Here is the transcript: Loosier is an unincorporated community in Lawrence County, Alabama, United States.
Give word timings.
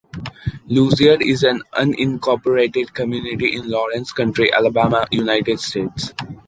Loosier 0.65 1.15
is 1.21 1.43
an 1.43 1.61
unincorporated 1.73 2.91
community 2.91 3.55
in 3.55 3.69
Lawrence 3.69 4.11
County, 4.11 4.51
Alabama, 4.51 5.05
United 5.11 5.59
States. 5.59 6.11